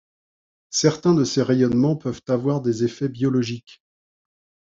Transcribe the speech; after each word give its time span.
Certains 0.71 1.13
de 1.13 1.23
ces 1.23 1.43
rayonnements 1.43 1.95
peuvent 1.95 2.23
avoir 2.27 2.61
des 2.61 2.83
effets 2.83 3.07
biologiques. 3.07 3.83